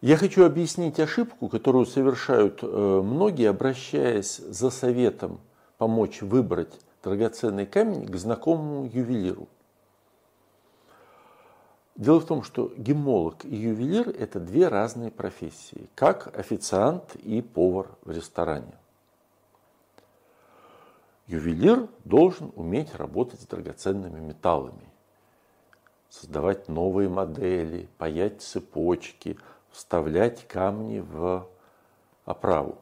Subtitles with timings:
[0.00, 5.40] Я хочу объяснить ошибку, которую совершают э, многие, обращаясь за советом
[5.76, 9.48] помочь выбрать драгоценный камень к знакомому ювелиру.
[11.96, 17.88] Дело в том, что гемолог и ювелир– это две разные профессии, как официант и повар
[18.04, 18.78] в ресторане.
[21.26, 24.88] Ювелир должен уметь работать с драгоценными металлами,
[26.08, 29.36] создавать новые модели, паять цепочки,
[29.70, 31.46] вставлять камни в
[32.24, 32.78] оправу.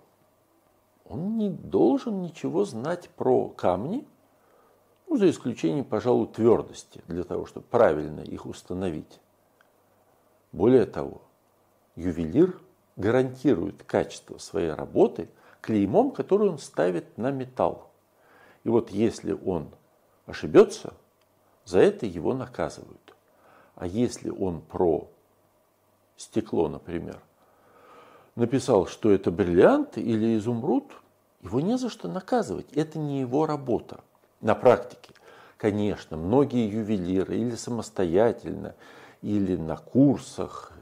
[1.05, 4.07] Он не должен ничего знать про камни–
[5.09, 9.21] ну, за исключением, пожалуй, твердости, для того, чтобы правильно их установить.
[10.53, 11.23] Более того,
[11.95, 12.61] ювелир
[12.97, 15.29] гарантирует качество своей работы
[15.61, 17.91] клеймом, который он ставит на металл.
[18.65, 19.71] И вот если он
[20.27, 20.95] ошибется,
[21.65, 23.15] за это его наказывают.
[23.77, 25.09] А если он про
[26.17, 27.21] стекло, например,
[28.35, 30.93] написал, что это бриллиант или изумруд,
[31.43, 32.73] его не за что наказывать.
[32.73, 34.01] Это не его работа
[34.41, 35.15] на практике.
[35.57, 38.75] Конечно, многие ювелиры или самостоятельно,
[39.23, 40.73] или на курсах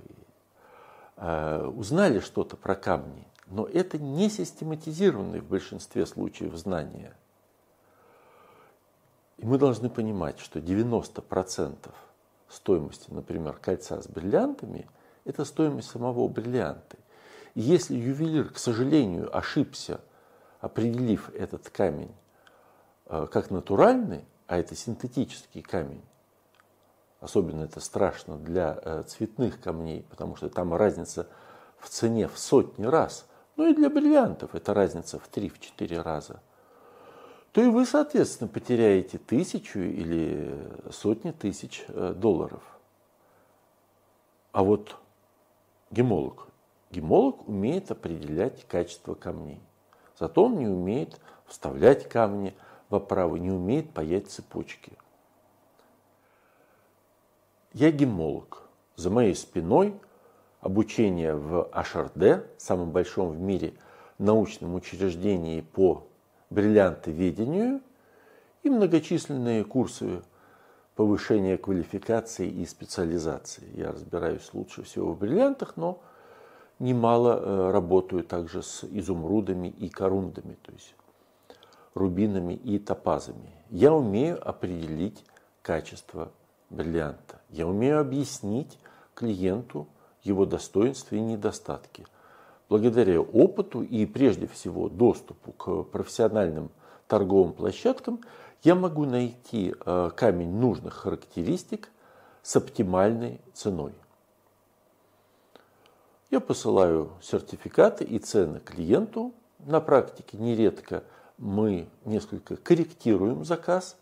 [1.16, 7.14] э, узнали что-то про камни, но это не систематизированные в большинстве случаев знания.
[9.38, 11.90] И мы должны понимать, что 90%
[12.48, 14.88] стоимости, например, кольца с бриллиантами,
[15.24, 16.96] это стоимость самого бриллианта.
[17.54, 20.00] И если ювелир, к сожалению, ошибся,
[20.60, 22.14] определив этот камень
[23.06, 26.02] Э, как натуральный, а это синтетический камень,
[27.20, 31.28] особенно это страшно для э, цветных камней, потому что там разница
[31.78, 36.40] в цене в сотни раз, ну и для бриллиантов это разница в 3-4 раза,
[37.52, 42.62] то и вы, соответственно, потеряете тысячу или сотни тысяч э, долларов.
[44.52, 44.96] А вот
[45.94, 46.48] гемолог.
[46.90, 49.60] Гемолог умеет определять качество камней.
[50.18, 52.54] Зато он не умеет вставлять камни,
[52.90, 54.92] в оправу, не умеет паять цепочки.
[57.72, 58.68] Я гемолог.
[58.96, 59.94] За моей спиной
[60.60, 63.74] обучение в HRD, самом большом в мире
[64.18, 66.06] научном учреждении по
[66.50, 67.80] бриллиантоведению
[68.62, 70.22] и многочисленные курсы
[70.94, 73.68] повышения квалификации и специализации.
[73.74, 76.00] Я разбираюсь лучше всего в бриллиантах, но
[76.78, 80.94] немало э, работаю также с изумрудами и корундами, то есть
[81.94, 83.50] рубинами и топазами.
[83.70, 85.24] Я умею определить
[85.62, 86.30] качество
[86.70, 87.40] бриллианта.
[87.50, 88.78] Я умею объяснить
[89.14, 89.86] клиенту
[90.22, 92.06] его достоинства и недостатки.
[92.68, 96.70] Благодаря опыту и прежде всего доступу к профессиональным
[97.06, 98.20] торговым площадкам
[98.62, 101.90] я могу найти э, камень нужных характеристик
[102.42, 103.94] с оптимальной ценой.
[106.30, 109.32] Я посылаю сертификаты и цены клиенту.
[109.60, 111.04] На практике нередко
[111.38, 113.96] мы несколько корректируем заказ,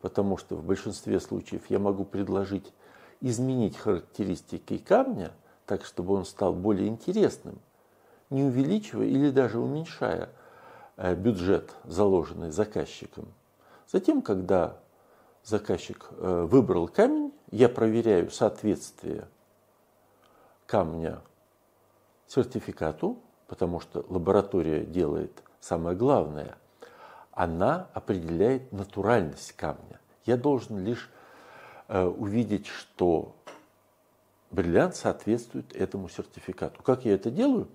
[0.00, 2.72] потому что в большинстве случаев я могу предложить
[3.20, 5.32] изменить характеристики камня
[5.66, 7.58] так, чтобы он стал более интересным,
[8.30, 10.30] не увеличивая или даже уменьшая
[10.96, 13.26] э, бюджет, заложенный заказчиком.
[13.90, 14.78] Затем, когда
[15.42, 19.28] заказчик э, выбрал камень, я проверяю соответствие
[20.66, 21.20] камня
[22.26, 26.56] сертификату, потому что лаборатория делает самое главное–
[27.36, 30.00] она определяет натуральность камня.
[30.24, 31.10] Я должен лишь
[31.86, 33.36] э, увидеть, что
[34.50, 36.82] бриллиант соответствует этому сертификату.
[36.82, 37.68] Как я это делаю?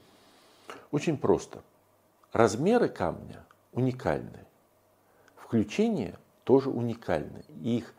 [0.89, 1.61] Очень просто.
[2.33, 4.47] Размеры камня уникальны.
[5.51, 7.43] Включение тоже уникальны.
[7.61, 7.93] их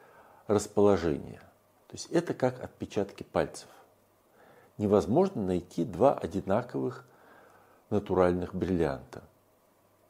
[0.47, 1.41] расположение.
[1.87, 3.69] То есть это как отпечатки пальцев.
[4.79, 7.07] Невозможно найти два одинаковых
[7.91, 9.23] натуральных бриллианта.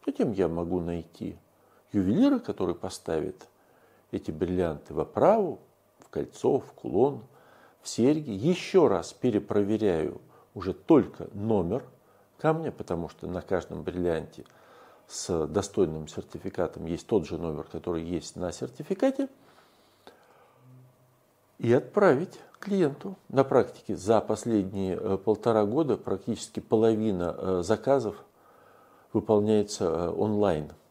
[0.07, 1.37] Затем я могу найти
[1.91, 3.49] ювелира, который поставит
[4.13, 5.59] эти бриллианты в оправу,
[5.99, 7.25] в кольцо, в кулон,
[7.81, 8.31] в серьги.
[8.31, 10.21] Еще раз перепроверяю
[10.55, 11.83] уже только номер
[12.39, 14.45] камня, потому что на каждом бриллианте
[15.13, 19.29] с достойным сертификатом есть тот же номер, который есть на сертификате,
[21.59, 23.17] и отправить клиенту.
[23.29, 28.17] На практике за последние э, полтора года практически половина э, заказов
[29.13, 30.73] выполняется э, онлайн–